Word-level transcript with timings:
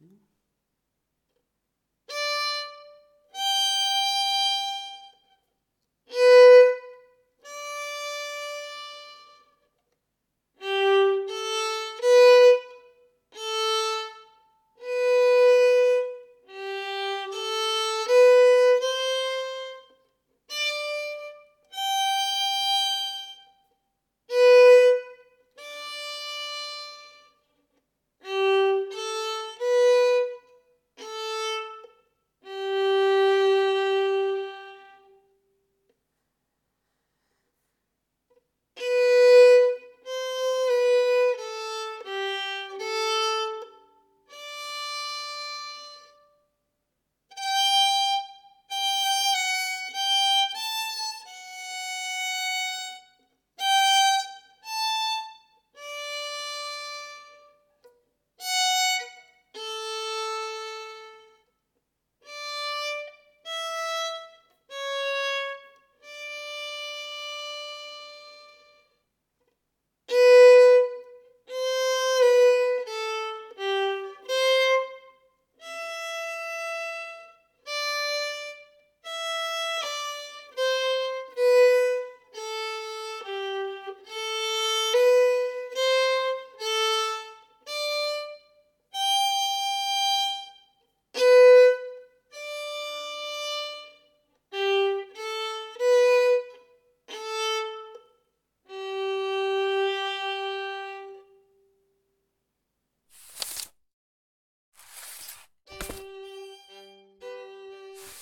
nicely. 0.00 0.39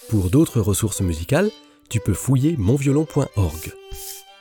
Pour 0.08 0.30
d'autres 0.30 0.60
ressources 0.60 1.02
musicales, 1.02 1.50
tu 1.90 2.00
peux 2.00 2.14
fouiller 2.14 2.56
monviolon.org. 2.56 3.72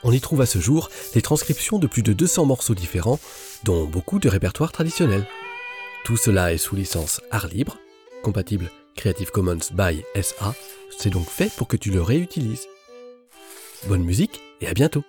On 0.03 0.13
y 0.13 0.22
trouve 0.22 0.39
à 0.39 0.45
ce 0.45 0.59
jour 0.59 0.89
les 1.13 1.22
transcriptions 1.22 1.78
de 1.78 1.88
plus 1.88 2.03
de 2.03 2.13
200 2.13 2.45
morceaux 2.45 2.75
différents, 2.75 3.19
dont 3.66 3.85
beaucoup 3.85 4.19
de 4.19 4.29
répertoires 4.29 4.72
traditionnels. 4.72 5.28
Tout 6.05 6.16
cela 6.16 6.53
est 6.53 6.57
sous 6.57 6.78
licence 6.78 7.19
art 7.31 7.47
libre, 7.47 7.78
compatible 8.23 8.72
Creative 8.95 9.29
Commons 9.31 9.59
by 9.73 10.03
SA, 10.22 10.55
c'est 10.97 11.09
donc 11.09 11.28
fait 11.28 11.51
pour 11.57 11.67
que 11.67 11.78
tu 11.78 11.91
le 11.91 12.01
réutilises. 12.01 12.67
Bonne 13.88 14.03
musique 14.03 14.41
et 14.61 14.67
à 14.67 14.73
bientôt 14.73 15.03